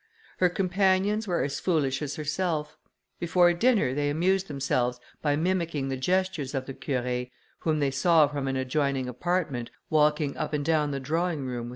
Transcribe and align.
Her 0.39 0.49
companions 0.49 1.27
were 1.27 1.43
as 1.43 1.59
foolish 1.59 2.01
as 2.01 2.15
herself. 2.15 2.75
Before 3.19 3.53
dinner 3.53 3.93
they 3.93 4.09
amused 4.09 4.47
themselves 4.47 4.99
by 5.21 5.35
mimicking 5.35 5.89
the 5.89 5.95
gestures 5.95 6.55
of 6.55 6.65
the 6.65 6.73
Curé, 6.73 7.29
whom 7.59 7.79
they 7.79 7.91
saw 7.91 8.25
from 8.27 8.47
an 8.47 8.55
adjoining 8.55 9.07
apartment, 9.07 9.69
walking 9.91 10.35
up 10.37 10.53
and 10.53 10.65
down 10.65 10.89
the 10.89 10.99
drawing 10.99 11.45
room 11.45 11.65
with 11.67 11.67
M. 11.67 11.69